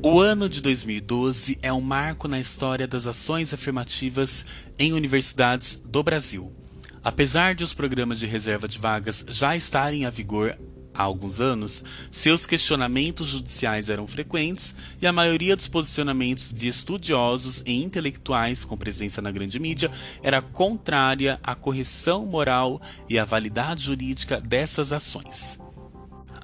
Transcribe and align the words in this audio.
O 0.00 0.20
ano 0.20 0.48
de 0.48 0.60
2012 0.62 1.58
é 1.60 1.72
um 1.72 1.80
marco 1.80 2.28
na 2.28 2.38
história 2.38 2.86
das 2.86 3.08
ações 3.08 3.52
afirmativas 3.52 4.46
em 4.78 4.92
universidades 4.92 5.74
do 5.84 6.04
Brasil. 6.04 6.54
Apesar 7.02 7.56
de 7.56 7.64
os 7.64 7.74
programas 7.74 8.20
de 8.20 8.26
reserva 8.26 8.68
de 8.68 8.78
vagas 8.78 9.24
já 9.28 9.56
estarem 9.56 10.06
a 10.06 10.10
vigor 10.10 10.56
há 10.94 11.02
alguns 11.02 11.40
anos, 11.40 11.82
seus 12.12 12.46
questionamentos 12.46 13.26
judiciais 13.26 13.90
eram 13.90 14.06
frequentes 14.06 14.72
e 15.02 15.06
a 15.06 15.12
maioria 15.12 15.56
dos 15.56 15.66
posicionamentos 15.66 16.52
de 16.52 16.68
estudiosos 16.68 17.64
e 17.66 17.82
intelectuais 17.82 18.64
com 18.64 18.76
presença 18.76 19.20
na 19.20 19.32
grande 19.32 19.58
mídia 19.58 19.90
era 20.22 20.40
contrária 20.40 21.40
à 21.42 21.56
correção 21.56 22.24
moral 22.24 22.80
e 23.08 23.18
à 23.18 23.24
validade 23.24 23.82
jurídica 23.82 24.40
dessas 24.40 24.92
ações. 24.92 25.58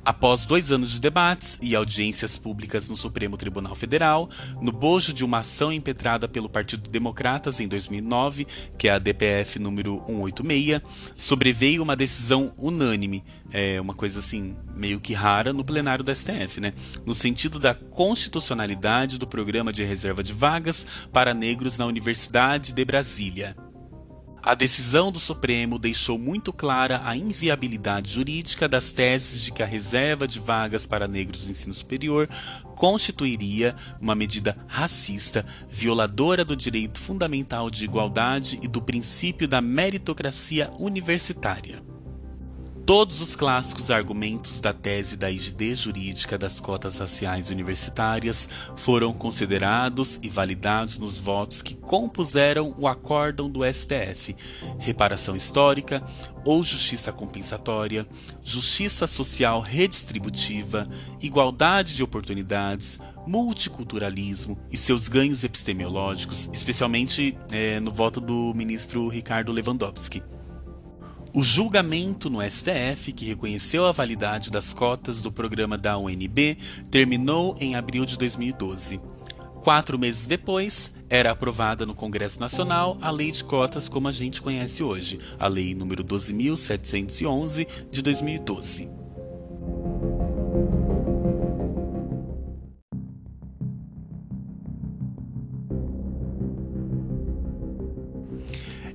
Após 0.04 0.44
dois 0.44 0.70
anos 0.70 0.90
de 0.90 1.00
debates 1.00 1.58
e 1.62 1.74
audiências 1.74 2.36
públicas 2.36 2.90
no 2.90 2.96
Supremo 2.96 3.38
Tribunal 3.38 3.74
Federal, 3.74 4.28
no 4.60 4.70
bojo 4.70 5.14
de 5.14 5.24
uma 5.24 5.38
ação 5.38 5.72
impetrada 5.72 6.28
pelo 6.28 6.46
Partido 6.46 6.90
Democratas 6.90 7.58
em 7.58 7.66
2009, 7.66 8.46
que 8.76 8.86
é 8.86 8.92
a 8.92 8.98
DPF 8.98 9.58
número 9.58 10.02
186, 10.06 10.82
sobreveio 11.16 11.82
uma 11.82 11.96
decisão 11.96 12.52
unânime, 12.58 13.24
é 13.50 13.80
uma 13.80 13.94
coisa 13.94 14.18
assim 14.18 14.54
meio 14.76 15.00
que 15.00 15.14
rara 15.14 15.54
no 15.54 15.64
plenário 15.64 16.04
do 16.04 16.14
STF, 16.14 16.60
né? 16.60 16.74
No 17.06 17.14
sentido 17.14 17.58
da 17.58 17.74
constitucionalidade 17.74 19.18
do 19.18 19.26
programa 19.26 19.72
de 19.72 19.84
reserva 19.84 20.22
de 20.22 20.34
vagas 20.34 20.86
para 21.12 21.32
negros 21.32 21.78
na 21.78 21.86
Universidade 21.86 22.72
de 22.72 22.84
Brasília. 22.84 23.56
A 24.46 24.54
decisão 24.54 25.10
do 25.10 25.18
Supremo 25.18 25.78
deixou 25.78 26.18
muito 26.18 26.52
clara 26.52 27.00
a 27.06 27.16
inviabilidade 27.16 28.12
jurídica 28.12 28.68
das 28.68 28.92
teses 28.92 29.40
de 29.40 29.50
que 29.50 29.62
a 29.62 29.66
reserva 29.66 30.28
de 30.28 30.38
vagas 30.38 30.84
para 30.84 31.08
negros 31.08 31.46
no 31.46 31.52
ensino 31.52 31.72
superior 31.72 32.28
constituiria 32.76 33.74
uma 33.98 34.14
medida 34.14 34.54
racista, 34.68 35.46
violadora 35.66 36.44
do 36.44 36.54
direito 36.54 37.00
fundamental 37.00 37.70
de 37.70 37.84
igualdade 37.84 38.60
e 38.62 38.68
do 38.68 38.82
princípio 38.82 39.48
da 39.48 39.62
meritocracia 39.62 40.70
universitária. 40.78 41.93
Todos 42.86 43.22
os 43.22 43.34
clássicos 43.34 43.90
argumentos 43.90 44.60
da 44.60 44.74
tese 44.74 45.16
da 45.16 45.28
rigidez 45.28 45.78
jurídica 45.78 46.36
das 46.36 46.60
cotas 46.60 46.98
raciais 46.98 47.48
universitárias 47.48 48.46
foram 48.76 49.10
considerados 49.10 50.20
e 50.22 50.28
validados 50.28 50.98
nos 50.98 51.18
votos 51.18 51.62
que 51.62 51.74
compuseram 51.74 52.74
o 52.76 52.86
acórdão 52.86 53.50
do 53.50 53.60
STF: 53.64 54.36
reparação 54.78 55.34
histórica 55.34 56.04
ou 56.44 56.62
justiça 56.62 57.10
compensatória, 57.10 58.06
justiça 58.42 59.06
social 59.06 59.62
redistributiva, 59.62 60.86
igualdade 61.22 61.96
de 61.96 62.02
oportunidades, 62.02 62.98
multiculturalismo 63.26 64.58
e 64.70 64.76
seus 64.76 65.08
ganhos 65.08 65.42
epistemológicos, 65.42 66.50
especialmente 66.52 67.34
é, 67.50 67.80
no 67.80 67.90
voto 67.90 68.20
do 68.20 68.52
ministro 68.54 69.08
Ricardo 69.08 69.52
Lewandowski. 69.52 70.33
O 71.36 71.42
julgamento 71.42 72.30
no 72.30 72.40
STF, 72.40 73.12
que 73.12 73.24
reconheceu 73.24 73.86
a 73.86 73.90
validade 73.90 74.52
das 74.52 74.72
cotas 74.72 75.20
do 75.20 75.32
programa 75.32 75.76
da 75.76 75.98
UNB, 75.98 76.56
terminou 76.92 77.56
em 77.58 77.74
abril 77.74 78.06
de 78.06 78.16
2012. 78.16 79.00
Quatro 79.60 79.98
meses 79.98 80.28
depois, 80.28 80.92
era 81.10 81.32
aprovada 81.32 81.84
no 81.84 81.92
Congresso 81.92 82.38
Nacional 82.38 82.96
a 83.02 83.10
Lei 83.10 83.32
de 83.32 83.42
Cotas 83.42 83.88
como 83.88 84.06
a 84.06 84.12
gente 84.12 84.40
conhece 84.40 84.84
hoje, 84.84 85.18
a 85.36 85.48
Lei 85.48 85.74
nº 85.74 86.04
12.711 86.04 87.66
de 87.90 88.00
2012. 88.00 88.88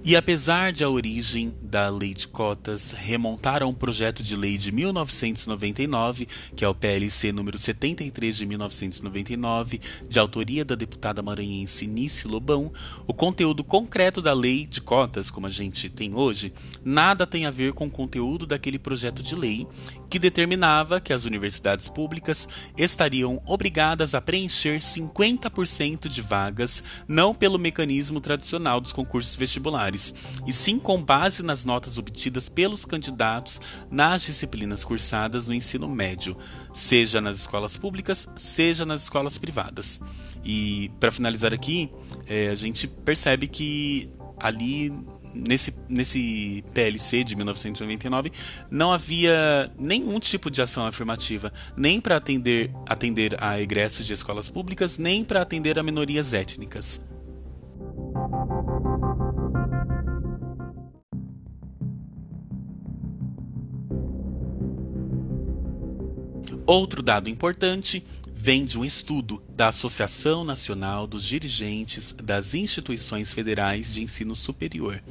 E 0.06 0.16
apesar 0.16 0.72
de 0.72 0.84
a 0.84 0.90
origem 0.90 1.53
da 1.69 1.88
lei 1.88 2.16
de 2.16 2.28
cotas 2.28 2.94
remontar 2.94 3.62
a 3.62 3.68
um 3.68 3.74
projeto 3.74 4.24
de 4.24 4.35
lei 4.35 4.57
de 4.57 4.72
1999, 4.72 6.28
que 6.56 6.66
é 6.66 6.68
o 6.68 6.74
PLC 6.74 7.31
número 7.31 7.59
73 7.59 8.35
de 8.35 8.46
1999, 8.47 9.79
de 10.09 10.19
autoria 10.19 10.66
da 10.66 10.74
deputada 10.74 11.22
maranhense 11.22 11.85
Nice 11.85 12.28
Lobão, 12.28 12.74
o 13.06 13.13
conteúdo 13.13 13.63
concreto 13.63 14.19
da 14.22 14.34
lei 14.34 14.66
de 14.66 14.81
cotas, 14.81 15.29
como 15.29 15.46
a 15.46 15.50
gente 15.50 15.90
tem 15.90 16.16
hoje, 16.16 16.52
nada 16.84 17.28
tem 17.28 17.46
a 17.46 17.52
ver 17.52 17.74
com 17.74 17.85
o 17.85 17.91
conteúdo 17.91 18.47
daquele 18.47 18.79
projeto 18.79 19.22
de 19.22 19.35
lei 19.35 19.68
que 20.09 20.18
determinava 20.18 21.00
que 21.00 21.13
as 21.13 21.25
universidades 21.25 21.88
públicas 21.88 22.47
estariam 22.75 23.41
obrigadas 23.46 24.16
a 24.16 24.22
preencher 24.22 24.79
50% 24.79 26.08
de 26.08 26.22
vagas 26.22 26.84
não 27.08 27.34
pelo 27.34 27.59
mecanismo 27.59 28.19
tradicional 28.19 28.81
dos 28.81 28.91
concursos 28.91 29.35
vestibulares, 29.35 30.16
e 30.47 30.52
sim 30.52 30.79
com 30.79 31.03
base 31.03 31.44
nas 31.44 31.59
notas 31.66 31.97
obtidas 31.97 32.50
pelos 32.50 32.86
candidatos 32.86 33.59
nas 33.90 34.24
disciplinas 34.24 34.84
cursadas 34.84 35.47
no 35.47 35.53
ensino 35.53 35.88
médio, 35.88 36.38
seja 36.74 37.22
nas 37.22 37.40
escolas 37.40 37.78
públicas, 37.78 38.28
seja 38.36 38.86
nas 38.86 39.03
escolas 39.03 39.38
privadas. 39.38 40.00
E 40.44 40.92
para 41.00 41.12
finalizar 41.12 41.53
aqui, 41.53 41.92
é, 42.28 42.50
a 42.50 42.56
gente 42.56 42.88
percebe 42.88 43.47
que 43.47 44.09
ali 44.40 44.92
nesse, 45.34 45.74
nesse 45.88 46.64
PLC 46.74 47.24
de 47.24 47.36
1999 47.36 48.31
não 48.70 48.91
havia 48.91 49.72
nenhum 49.78 50.20
tipo 50.20 50.50
de 50.50 50.62
ação 50.62 50.86
afirmativa, 50.86 51.52
nem 51.76 52.00
para 52.02 52.18
atender, 52.18 52.72
atender 52.88 53.41
a 53.44 53.59
egressos 53.59 54.06
de 54.06 54.14
escolas 54.14 54.50
públicas, 54.50 54.97
nem 54.97 55.24
para 55.24 55.41
atender 55.41 55.78
a 55.78 55.84
minorias 55.84 56.34
étnicas. 56.34 57.02
Outro 66.69 67.02
dado 67.02 67.28
importante 67.28 68.03
vem 68.31 68.63
de 68.63 68.78
um 68.78 68.85
estudo 68.85 69.41
da 69.50 69.69
Associação 69.69 70.44
Nacional 70.44 71.07
dos 71.07 71.24
Dirigentes 71.24 72.13
das 72.24 72.53
Instituições 72.53 73.34
Federais 73.34 73.91
de 73.91 74.03
Ensino 74.03 74.35
Superior, 74.35 75.02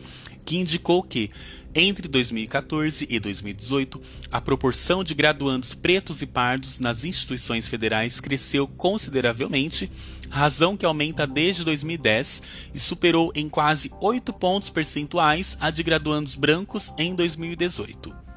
que 0.46 0.56
indicou 0.56 1.02
que, 1.02 1.32
entre 1.74 2.06
2014 2.06 3.08
e 3.10 3.18
2018, 3.18 4.00
a 4.30 4.40
proporção 4.40 5.02
de 5.02 5.16
graduandos 5.16 5.74
pretos 5.74 6.22
e 6.22 6.28
pardos 6.28 6.78
nas 6.78 7.02
instituições 7.02 7.66
federais 7.66 8.20
cresceu 8.20 8.68
consideravelmente, 8.68 9.90
razão 10.30 10.76
que 10.76 10.86
aumenta 10.86 11.26
desde 11.26 11.64
2010 11.64 12.42
e 12.72 12.78
superou 12.78 13.32
em 13.34 13.48
quase 13.48 13.90
8 14.00 14.32
pontos 14.34 14.70
percentuais 14.70 15.58
a 15.60 15.72
de 15.72 15.82
graduandos 15.82 16.36
brancos 16.36 16.92
em 16.96 17.16
2018. 17.16 18.27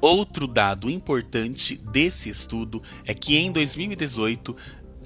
Outro 0.00 0.46
dado 0.46 0.90
importante 0.90 1.76
desse 1.76 2.28
estudo 2.28 2.82
é 3.04 3.14
que 3.14 3.36
em 3.36 3.50
2018, 3.50 4.54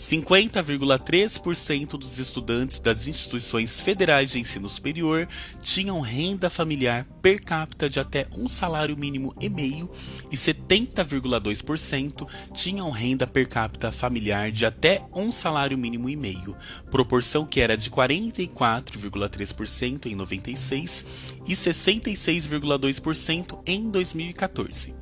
50,3% 0.01 1.99
dos 1.99 2.19
estudantes 2.19 2.81
das 2.81 3.07
instituições 3.07 3.79
federais 3.79 4.31
de 4.31 4.39
ensino 4.39 4.67
superior 4.67 5.29
tinham 5.63 6.01
renda 6.01 6.49
familiar 6.49 7.07
per 7.21 7.45
capita 7.45 7.91
de 7.91 8.01
até 8.01 8.27
um 8.35 8.49
salário 8.49 8.97
mínimo 8.97 9.35
e 9.39 9.51
meio 9.51 9.91
e 10.33 10.37
70,2% 10.37 12.27
tinham 12.55 12.91
renda 12.91 13.27
per 13.27 13.47
capita 13.47 13.93
familiar 13.93 14.51
de 14.51 14.65
até 14.65 15.05
um 15.15 15.31
salário 15.31 15.77
mínimo 15.77 16.09
e 16.09 16.17
meio, 16.17 16.57
proporção 16.91 17.45
que 17.45 17.61
era 17.61 17.77
de 17.77 17.91
44,3% 17.91 20.07
em 20.07 20.15
96 20.15 21.05
e 21.47 21.53
66,2% 21.53 23.61
em 23.67 23.91
2014. 23.91 25.00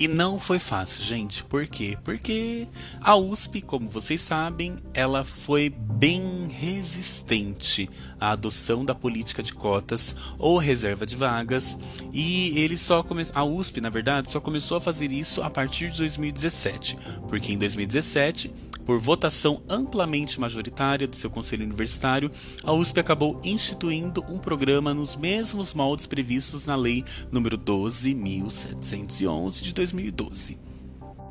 E 0.00 0.08
não 0.08 0.40
foi 0.40 0.58
fácil, 0.58 1.04
gente. 1.04 1.44
Por 1.44 1.66
quê? 1.66 1.98
Porque 2.02 2.66
a 3.02 3.18
USP, 3.18 3.60
como 3.60 3.86
vocês 3.86 4.18
sabem, 4.22 4.76
ela 4.94 5.24
foi 5.24 5.68
bem 5.68 6.48
resistente 6.48 7.86
à 8.18 8.30
adoção 8.30 8.82
da 8.82 8.94
política 8.94 9.42
de 9.42 9.52
cotas 9.52 10.16
ou 10.38 10.56
reserva 10.56 11.04
de 11.04 11.16
vagas, 11.16 11.76
e 12.14 12.58
ele 12.58 12.78
só 12.78 13.02
come... 13.02 13.26
a 13.34 13.44
USP, 13.44 13.82
na 13.82 13.90
verdade, 13.90 14.30
só 14.30 14.40
começou 14.40 14.78
a 14.78 14.80
fazer 14.80 15.12
isso 15.12 15.42
a 15.42 15.50
partir 15.50 15.90
de 15.90 15.98
2017, 15.98 16.96
porque 17.28 17.52
em 17.52 17.58
2017 17.58 18.69
por 18.90 18.98
votação 18.98 19.62
amplamente 19.68 20.40
majoritária 20.40 21.06
do 21.06 21.14
seu 21.14 21.30
conselho 21.30 21.64
universitário, 21.64 22.28
a 22.64 22.72
USP 22.72 22.98
acabou 22.98 23.40
instituindo 23.44 24.24
um 24.28 24.36
programa 24.36 24.92
nos 24.92 25.14
mesmos 25.14 25.72
moldes 25.72 26.08
previstos 26.08 26.66
na 26.66 26.74
Lei 26.74 27.04
nº 27.32 27.56
12.711 27.56 29.62
de 29.62 29.72
2012. 29.74 30.58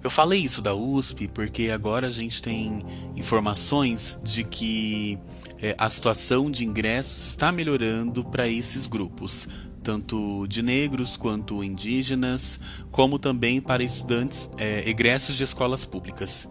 Eu 0.02 0.10
falei 0.10 0.40
isso 0.40 0.62
da 0.62 0.74
USP 0.74 1.28
porque 1.28 1.70
agora 1.70 2.08
a 2.08 2.10
gente 2.10 2.42
tem 2.42 2.82
informações 3.14 4.18
de 4.24 4.46
que 4.46 5.20
é, 5.62 5.76
a 5.78 5.90
situação 5.90 6.50
de 6.50 6.64
ingressos 6.64 7.28
está 7.28 7.52
melhorando 7.52 8.24
para 8.24 8.48
esses 8.48 8.88
grupos, 8.88 9.50
tanto 9.84 10.48
de 10.48 10.64
negros 10.64 11.18
quanto 11.18 11.62
indígenas, 11.62 12.58
como 12.90 13.20
também 13.20 13.60
para 13.60 13.84
estudantes 13.84 14.50
é, 14.58 14.90
egressos 14.90 15.36
de 15.36 15.44
escolas 15.44 15.84
públicas. 15.84 16.48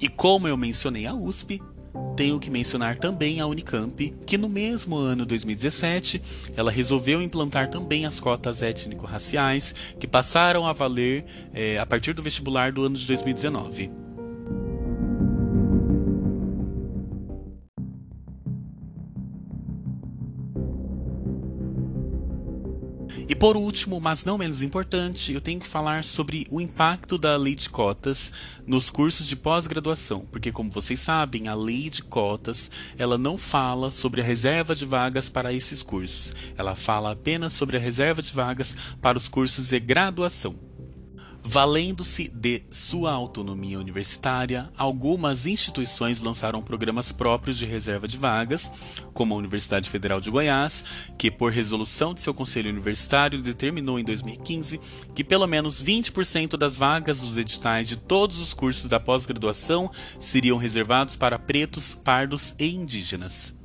E 0.00 0.08
como 0.08 0.48
eu 0.48 0.56
mencionei 0.56 1.06
a 1.06 1.14
USP, 1.14 1.60
tenho 2.16 2.38
que 2.38 2.50
mencionar 2.50 2.98
também 2.98 3.40
a 3.40 3.46
Unicamp, 3.46 4.10
que 4.26 4.38
no 4.38 4.48
mesmo 4.48 4.96
ano 4.96 5.26
2017 5.26 6.22
ela 6.56 6.70
resolveu 6.70 7.20
implantar 7.20 7.68
também 7.68 8.06
as 8.06 8.18
cotas 8.18 8.62
étnico-raciais, 8.62 9.74
que 9.98 10.06
passaram 10.06 10.66
a 10.66 10.72
valer 10.72 11.24
é, 11.52 11.78
a 11.78 11.84
partir 11.84 12.12
do 12.12 12.22
vestibular 12.22 12.72
do 12.72 12.84
ano 12.84 12.96
de 12.96 13.06
2019. 13.06 13.90
Por 23.40 23.56
último, 23.56 23.98
mas 23.98 24.22
não 24.22 24.36
menos 24.36 24.60
importante, 24.60 25.32
eu 25.32 25.40
tenho 25.40 25.58
que 25.58 25.66
falar 25.66 26.04
sobre 26.04 26.46
o 26.50 26.60
impacto 26.60 27.16
da 27.16 27.38
lei 27.38 27.54
de 27.54 27.70
cotas 27.70 28.30
nos 28.66 28.90
cursos 28.90 29.26
de 29.26 29.34
pós-graduação, 29.34 30.26
porque 30.30 30.52
como 30.52 30.70
vocês 30.70 31.00
sabem, 31.00 31.48
a 31.48 31.54
lei 31.54 31.88
de 31.88 32.02
cotas, 32.02 32.70
ela 32.98 33.16
não 33.16 33.38
fala 33.38 33.90
sobre 33.90 34.20
a 34.20 34.24
reserva 34.24 34.74
de 34.74 34.84
vagas 34.84 35.30
para 35.30 35.54
esses 35.54 35.82
cursos. 35.82 36.34
Ela 36.54 36.74
fala 36.74 37.12
apenas 37.12 37.54
sobre 37.54 37.78
a 37.78 37.80
reserva 37.80 38.20
de 38.20 38.30
vagas 38.30 38.76
para 39.00 39.16
os 39.16 39.26
cursos 39.26 39.68
de 39.68 39.80
graduação. 39.80 40.69
Valendo-se 41.42 42.28
de 42.28 42.62
sua 42.70 43.12
autonomia 43.12 43.78
universitária, 43.78 44.70
algumas 44.76 45.46
instituições 45.46 46.20
lançaram 46.20 46.62
programas 46.62 47.12
próprios 47.12 47.56
de 47.56 47.66
reserva 47.66 48.06
de 48.06 48.16
vagas, 48.16 48.70
como 49.14 49.34
a 49.34 49.36
Universidade 49.38 49.88
Federal 49.88 50.20
de 50.20 50.30
Goiás, 50.30 50.84
que, 51.18 51.30
por 51.30 51.50
resolução 51.50 52.12
de 52.12 52.20
seu 52.20 52.34
conselho 52.34 52.70
universitário, 52.70 53.40
determinou 53.40 53.98
em 53.98 54.04
2015 54.04 54.80
que 55.14 55.24
pelo 55.24 55.46
menos 55.46 55.82
20% 55.82 56.56
das 56.56 56.76
vagas 56.76 57.22
dos 57.22 57.38
editais 57.38 57.88
de 57.88 57.96
todos 57.96 58.38
os 58.38 58.52
cursos 58.54 58.86
da 58.86 59.00
pós-graduação 59.00 59.90
seriam 60.20 60.58
reservados 60.58 61.16
para 61.16 61.38
pretos, 61.38 61.94
pardos 61.94 62.54
e 62.58 62.74
indígenas. 62.74 63.59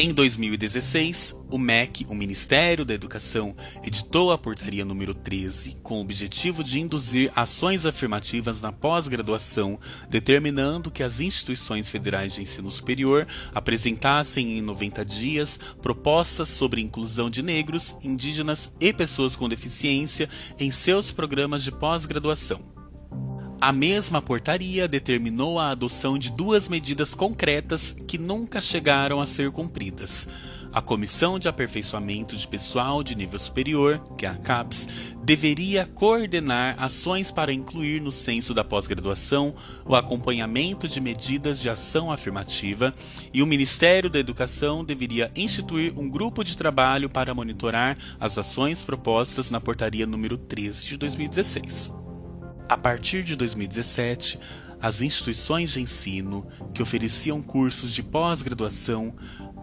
Em 0.00 0.12
2016, 0.12 1.34
o 1.50 1.58
MEC, 1.58 2.06
o 2.08 2.14
Ministério 2.14 2.84
da 2.84 2.94
Educação, 2.94 3.56
editou 3.82 4.30
a 4.30 4.38
portaria 4.38 4.84
número 4.84 5.12
13 5.12 5.78
com 5.82 5.98
o 5.98 6.02
objetivo 6.02 6.62
de 6.62 6.78
induzir 6.78 7.32
ações 7.34 7.84
afirmativas 7.84 8.62
na 8.62 8.70
pós-graduação, 8.70 9.76
determinando 10.08 10.88
que 10.88 11.02
as 11.02 11.18
instituições 11.18 11.88
federais 11.88 12.32
de 12.32 12.42
ensino 12.42 12.70
superior 12.70 13.26
apresentassem 13.52 14.56
em 14.56 14.62
90 14.62 15.04
dias 15.04 15.58
propostas 15.82 16.48
sobre 16.48 16.80
inclusão 16.80 17.28
de 17.28 17.42
negros, 17.42 17.96
indígenas 18.04 18.72
e 18.80 18.92
pessoas 18.92 19.34
com 19.34 19.48
deficiência 19.48 20.28
em 20.60 20.70
seus 20.70 21.10
programas 21.10 21.64
de 21.64 21.72
pós-graduação. 21.72 22.77
A 23.60 23.72
mesma 23.72 24.22
portaria 24.22 24.86
determinou 24.86 25.58
a 25.58 25.70
adoção 25.70 26.16
de 26.16 26.30
duas 26.30 26.68
medidas 26.68 27.12
concretas 27.12 27.90
que 28.06 28.16
nunca 28.16 28.60
chegaram 28.60 29.20
a 29.20 29.26
ser 29.26 29.50
cumpridas. 29.50 30.28
A 30.72 30.80
Comissão 30.80 31.40
de 31.40 31.48
Aperfeiçoamento 31.48 32.36
de 32.36 32.46
Pessoal 32.46 33.02
de 33.02 33.16
Nível 33.16 33.38
Superior, 33.38 34.00
que 34.16 34.26
é 34.26 34.28
a 34.28 34.34
CAPES, 34.34 34.86
deveria 35.24 35.86
coordenar 35.86 36.76
ações 36.78 37.32
para 37.32 37.52
incluir 37.52 38.00
no 38.00 38.12
censo 38.12 38.54
da 38.54 38.62
pós-graduação 38.62 39.52
o 39.84 39.96
acompanhamento 39.96 40.86
de 40.86 41.00
medidas 41.00 41.58
de 41.58 41.68
ação 41.68 42.12
afirmativa 42.12 42.94
e 43.34 43.42
o 43.42 43.46
Ministério 43.46 44.08
da 44.08 44.20
Educação 44.20 44.84
deveria 44.84 45.32
instituir 45.34 45.98
um 45.98 46.08
grupo 46.08 46.44
de 46.44 46.56
trabalho 46.56 47.08
para 47.08 47.34
monitorar 47.34 47.98
as 48.20 48.38
ações 48.38 48.84
propostas 48.84 49.50
na 49.50 49.60
portaria 49.60 50.06
número 50.06 50.38
13 50.38 50.86
de 50.86 50.96
2016. 50.96 52.07
A 52.68 52.76
partir 52.76 53.22
de 53.22 53.34
2017, 53.34 54.38
as 54.80 55.00
instituições 55.00 55.72
de 55.72 55.80
ensino 55.80 56.46
que 56.74 56.82
ofereciam 56.82 57.42
cursos 57.42 57.94
de 57.94 58.02
pós-graduação 58.02 59.14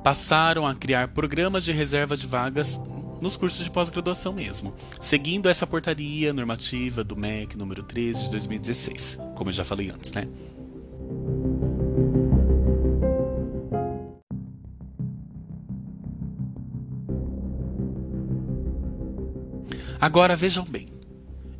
passaram 0.04 0.66
a 0.66 0.74
criar 0.74 1.10
programas 1.10 1.64
de 1.64 1.72
reserva 1.72 2.18
de 2.18 2.26
vagas 2.26 2.80
nos 3.22 3.38
cursos 3.38 3.64
de 3.64 3.72
pós-graduação 3.72 4.34
mesmo, 4.34 4.76
seguindo 5.00 5.48
essa 5.48 5.66
portaria 5.66 6.34
normativa 6.34 7.04
do 7.04 7.16
MEC 7.16 7.58
número 7.58 7.84
13 7.84 8.24
de 8.24 8.32
2016, 8.32 9.20
como 9.36 9.50
eu 9.50 9.54
já 9.54 9.64
falei 9.64 9.90
antes, 9.90 10.12
né? 10.12 10.28
Agora 20.02 20.36
vejam 20.36 20.64
bem, 20.66 20.88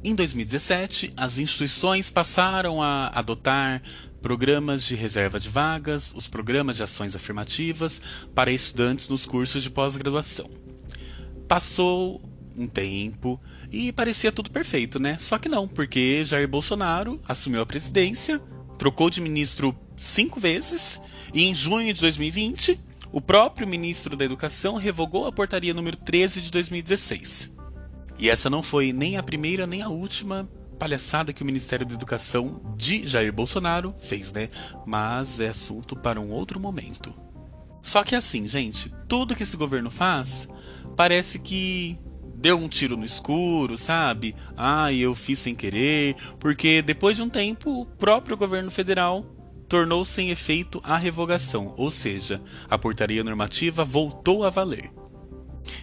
em 0.06 0.14
2017, 0.14 1.14
as 1.18 1.40
instituições 1.40 2.12
passaram 2.12 2.80
a 2.80 3.08
adotar 3.08 3.82
programas 4.22 4.84
de 4.84 4.94
reserva 4.94 5.40
de 5.40 5.50
vagas, 5.50 6.14
os 6.16 6.28
programas 6.28 6.78
de 6.78 6.84
ações 6.84 7.16
afirmativas 7.16 8.00
para 8.36 8.52
estudantes 8.52 9.10
nos 9.10 9.26
cursos 9.26 9.64
de 9.64 9.72
pós-graduação. 9.72 10.48
Passou 11.48 12.22
um 12.56 12.68
tempo 12.68 13.42
e 13.72 13.92
parecia 13.92 14.32
tudo 14.32 14.52
perfeito, 14.52 15.00
né? 15.00 15.18
Só 15.20 15.40
que 15.40 15.50
não, 15.50 15.68
porque 15.68 16.24
Jair 16.24 16.48
Bolsonaro 16.48 17.20
assumiu 17.28 17.62
a 17.62 17.66
presidência, 17.66 18.40
trocou 18.78 19.10
de 19.10 19.20
ministro 19.20 19.76
cinco 19.98 20.40
vezes 20.40 21.02
e 21.34 21.46
em 21.46 21.56
junho 21.56 21.92
de 21.92 22.02
2020 22.02 22.80
o 23.12 23.20
próprio 23.20 23.68
ministro 23.68 24.16
da 24.16 24.26
Educação 24.26 24.76
revogou 24.76 25.26
a 25.26 25.32
portaria 25.32 25.74
número 25.74 25.98
13 25.98 26.42
de 26.42 26.52
2016. 26.52 27.55
E 28.18 28.30
essa 28.30 28.50
não 28.50 28.64
foi 28.64 28.94
nem 28.94 29.18
a 29.18 29.24
primeira 29.24 29.68
nem 29.68 29.82
a 29.82 29.90
última 29.90 30.50
palhaçada 30.80 31.34
que 31.34 31.42
o 31.42 31.46
Ministério 31.46 31.86
da 31.86 31.94
Educação 31.94 32.62
de 32.76 33.06
Jair 33.08 33.32
Bolsonaro 33.32 33.94
fez, 33.98 34.32
né? 34.32 34.50
Mas 34.86 35.40
é 35.40 35.48
assunto 35.48 35.96
para 35.96 36.20
um 36.20 36.32
outro 36.32 36.60
momento. 36.60 37.14
Só 37.82 38.04
que 38.04 38.16
assim, 38.16 38.48
gente, 38.48 38.94
tudo 39.08 39.36
que 39.36 39.44
esse 39.44 39.56
governo 39.56 39.90
faz 39.90 40.48
parece 40.96 41.40
que 41.40 41.98
deu 42.36 42.58
um 42.58 42.68
tiro 42.68 42.98
no 42.98 43.06
escuro, 43.06 43.78
sabe? 43.78 44.36
Ah, 44.56 44.92
eu 44.92 45.16
fiz 45.16 45.40
sem 45.40 45.56
querer, 45.56 46.16
porque 46.40 46.82
depois 46.82 47.18
de 47.18 47.24
um 47.24 47.30
tempo 47.30 47.82
o 47.82 47.86
próprio 47.86 48.38
governo 48.38 48.70
federal 48.70 49.24
tornou 49.68 50.06
sem 50.06 50.30
efeito 50.30 50.80
a 50.84 50.98
revogação, 50.98 51.74
ou 51.78 51.90
seja, 51.90 52.42
a 52.70 52.78
portaria 52.78 53.24
normativa 53.24 53.84
voltou 53.84 54.44
a 54.44 54.50
valer. 54.50 54.92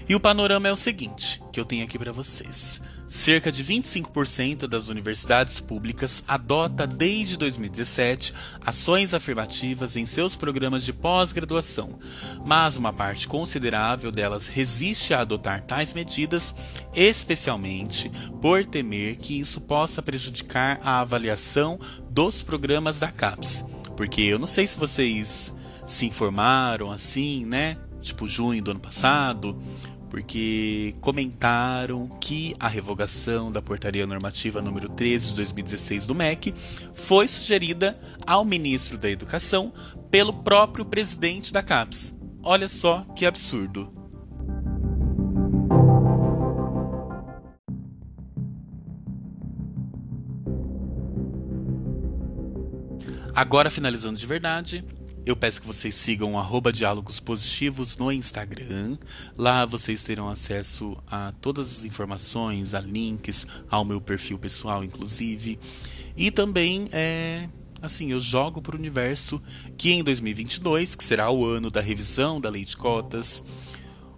E 0.08 0.14
o 0.14 0.20
panorama 0.20 0.68
é 0.68 0.72
o 0.72 0.76
seguinte, 0.76 1.41
que 1.52 1.60
eu 1.60 1.64
tenho 1.64 1.84
aqui 1.84 1.98
para 1.98 2.10
vocês. 2.10 2.80
Cerca 3.08 3.52
de 3.52 3.62
25% 3.62 4.66
das 4.66 4.88
universidades 4.88 5.60
públicas 5.60 6.24
adota 6.26 6.86
desde 6.86 7.36
2017 7.36 8.32
ações 8.64 9.12
afirmativas 9.12 9.98
em 9.98 10.06
seus 10.06 10.34
programas 10.34 10.82
de 10.82 10.94
pós-graduação, 10.94 11.98
mas 12.42 12.78
uma 12.78 12.90
parte 12.90 13.28
considerável 13.28 14.10
delas 14.10 14.48
resiste 14.48 15.12
a 15.12 15.20
adotar 15.20 15.62
tais 15.62 15.92
medidas, 15.92 16.54
especialmente 16.94 18.10
por 18.40 18.64
temer 18.64 19.16
que 19.16 19.38
isso 19.38 19.60
possa 19.60 20.00
prejudicar 20.00 20.80
a 20.82 21.00
avaliação 21.00 21.78
dos 22.08 22.42
programas 22.42 22.98
da 22.98 23.12
CAPES. 23.12 23.62
Porque 23.94 24.22
eu 24.22 24.38
não 24.38 24.46
sei 24.46 24.66
se 24.66 24.78
vocês 24.78 25.52
se 25.86 26.06
informaram 26.06 26.90
assim, 26.90 27.44
né? 27.44 27.76
Tipo 28.00 28.26
junho 28.26 28.62
do 28.62 28.70
ano 28.70 28.80
passado, 28.80 29.60
porque 30.12 30.94
comentaram 31.00 32.06
que 32.20 32.54
a 32.60 32.68
revogação 32.68 33.50
da 33.50 33.62
portaria 33.62 34.06
normativa 34.06 34.60
número 34.60 34.86
13 34.90 35.30
de 35.30 35.36
2016 35.36 36.06
do 36.06 36.14
MEC 36.14 36.52
foi 36.92 37.26
sugerida 37.26 37.98
ao 38.26 38.44
ministro 38.44 38.98
da 38.98 39.08
Educação 39.08 39.72
pelo 40.10 40.34
próprio 40.34 40.84
presidente 40.84 41.50
da 41.50 41.62
CAPES. 41.62 42.12
Olha 42.42 42.68
só 42.68 43.06
que 43.16 43.24
absurdo. 43.24 43.90
Agora, 53.34 53.70
finalizando 53.70 54.18
de 54.18 54.26
verdade, 54.26 54.84
eu 55.24 55.36
peço 55.36 55.60
que 55.60 55.66
vocês 55.66 55.94
sigam 55.94 56.38
arroba 56.38 56.72
Diálogos 56.72 57.20
Positivos 57.20 57.96
no 57.96 58.10
Instagram. 58.10 58.98
Lá 59.36 59.64
vocês 59.64 60.02
terão 60.02 60.28
acesso 60.28 60.96
a 61.06 61.32
todas 61.40 61.78
as 61.78 61.84
informações, 61.84 62.74
a 62.74 62.80
links 62.80 63.46
ao 63.70 63.84
meu 63.84 64.00
perfil 64.00 64.38
pessoal, 64.38 64.82
inclusive. 64.82 65.58
E 66.16 66.30
também, 66.30 66.88
é, 66.90 67.48
assim, 67.80 68.10
eu 68.10 68.18
jogo 68.18 68.60
para 68.60 68.74
o 68.74 68.78
universo 68.78 69.40
que 69.76 69.92
em 69.92 70.02
2022, 70.02 70.96
que 70.96 71.04
será 71.04 71.30
o 71.30 71.46
ano 71.46 71.70
da 71.70 71.80
revisão 71.80 72.40
da 72.40 72.50
lei 72.50 72.64
de 72.64 72.76
cotas, 72.76 73.44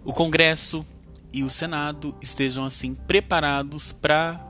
o 0.03 0.11
Congresso 0.11 0.83
e 1.31 1.43
o 1.43 1.49
Senado 1.49 2.17
estejam 2.21 2.65
assim 2.65 2.95
preparados 2.95 3.91
para 3.91 4.49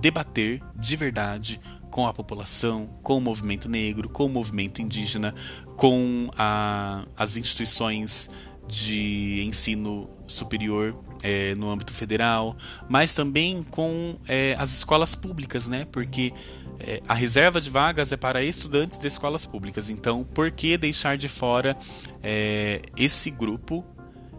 debater 0.00 0.62
de 0.76 0.96
verdade 0.96 1.60
com 1.96 2.06
a 2.06 2.12
população, 2.12 2.88
com 3.02 3.16
o 3.16 3.20
movimento 3.22 3.70
negro, 3.70 4.10
com 4.10 4.26
o 4.26 4.28
movimento 4.28 4.82
indígena, 4.82 5.34
com 5.76 6.30
a, 6.36 7.04
as 7.16 7.36
instituições 7.36 8.28
de 8.66 9.44
ensino 9.46 10.08
superior 10.26 10.98
é, 11.22 11.54
no 11.54 11.70
âmbito 11.70 11.92
federal, 11.92 12.56
mas 12.88 13.14
também 13.14 13.62
com 13.62 14.16
é, 14.26 14.56
as 14.58 14.76
escolas 14.76 15.14
públicas, 15.14 15.66
né? 15.66 15.86
Porque 15.90 16.32
é, 16.78 17.02
a 17.08 17.14
reserva 17.14 17.60
de 17.60 17.70
vagas 17.70 18.12
é 18.12 18.16
para 18.16 18.42
estudantes 18.42 18.98
de 18.98 19.06
escolas 19.06 19.44
públicas. 19.44 19.88
Então, 19.88 20.24
por 20.24 20.50
que 20.50 20.76
deixar 20.76 21.16
de 21.16 21.28
fora 21.28 21.76
é, 22.22 22.82
esse 22.96 23.30
grupo 23.30 23.84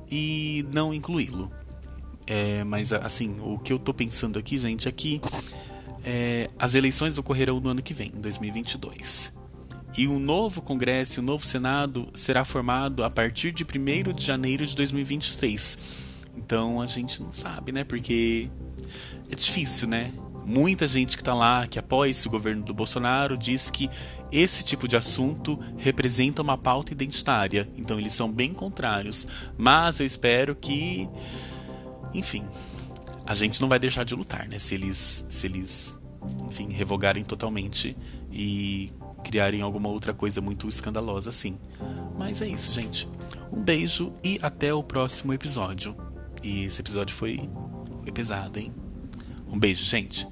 e 0.09 0.65
não 0.73 0.93
incluí-lo? 0.93 1.51
É, 2.25 2.63
mas 2.65 2.91
assim, 2.91 3.37
o 3.41 3.57
que 3.57 3.71
eu 3.71 3.77
estou 3.77 3.93
pensando 3.93 4.37
aqui, 4.37 4.57
gente, 4.57 4.87
é 4.87 4.91
que 4.91 5.21
é, 6.03 6.49
as 6.59 6.75
eleições 6.75 7.17
ocorrerão 7.17 7.59
no 7.59 7.69
ano 7.69 7.81
que 7.81 7.93
vem, 7.93 8.11
em 8.15 8.21
2022. 8.21 9.36
E 9.95 10.07
o 10.07 10.19
novo 10.19 10.61
Congresso 10.61 11.19
e 11.19 11.21
o 11.21 11.23
novo 11.23 11.45
Senado 11.45 12.09
será 12.13 12.43
formado 12.43 13.03
a 13.03 13.09
partir 13.09 13.51
de 13.51 13.63
1 13.63 14.13
de 14.13 14.23
janeiro 14.23 14.65
de 14.65 14.75
2023. 14.75 15.77
Então 16.35 16.81
a 16.81 16.87
gente 16.87 17.21
não 17.21 17.31
sabe, 17.31 17.71
né? 17.71 17.83
Porque 17.83 18.49
é 19.29 19.35
difícil, 19.35 19.87
né? 19.87 20.11
Muita 20.45 20.87
gente 20.87 21.17
que 21.17 21.21
está 21.21 21.33
lá, 21.33 21.67
que 21.67 21.77
apoia 21.77 22.09
esse 22.09 22.29
governo 22.29 22.63
do 22.63 22.73
Bolsonaro, 22.73 23.37
diz 23.37 23.69
que 23.69 23.89
esse 24.31 24.63
tipo 24.63 24.87
de 24.87 24.95
assunto 24.95 25.59
representa 25.77 26.41
uma 26.41 26.57
pauta 26.57 26.93
identitária. 26.93 27.69
Então 27.75 27.99
eles 27.99 28.13
são 28.13 28.31
bem 28.31 28.53
contrários. 28.53 29.27
Mas 29.57 29.99
eu 29.99 30.05
espero 30.05 30.55
que, 30.55 31.09
enfim, 32.13 32.45
a 33.25 33.35
gente 33.35 33.59
não 33.59 33.67
vai 33.67 33.79
deixar 33.79 34.05
de 34.05 34.15
lutar, 34.15 34.47
né? 34.47 34.57
Se 34.57 34.75
eles, 34.75 35.25
se 35.27 35.47
eles, 35.47 35.97
enfim, 36.47 36.69
revogarem 36.71 37.25
totalmente 37.25 37.97
e 38.31 38.93
criarem 39.23 39.61
alguma 39.61 39.89
outra 39.89 40.13
coisa 40.13 40.41
muito 40.41 40.67
escandalosa 40.67 41.29
assim. 41.29 41.57
Mas 42.17 42.41
é 42.41 42.47
isso, 42.47 42.71
gente. 42.71 43.07
Um 43.51 43.63
beijo 43.63 44.13
e 44.23 44.39
até 44.41 44.73
o 44.73 44.83
próximo 44.83 45.33
episódio. 45.33 45.95
E 46.43 46.65
esse 46.65 46.81
episódio 46.81 47.15
foi, 47.15 47.49
foi 48.03 48.11
pesado, 48.11 48.59
hein? 48.59 48.73
Um 49.47 49.57
beijo, 49.59 49.83
gente. 49.85 50.27